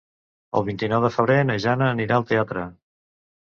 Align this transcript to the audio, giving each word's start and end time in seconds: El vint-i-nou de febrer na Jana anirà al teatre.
El 0.59 0.63
vint-i-nou 0.69 1.03
de 1.07 1.11
febrer 1.17 1.35
na 1.51 1.59
Jana 1.67 1.91
anirà 1.97 2.19
al 2.19 2.27
teatre. 2.33 2.65